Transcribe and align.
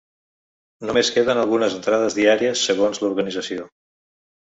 Només 0.91 1.11
queden 1.17 1.43
algunes 1.43 1.77
entrades 1.81 2.19
diàries, 2.23 2.67
segons 2.73 3.07
l’organització. 3.07 3.73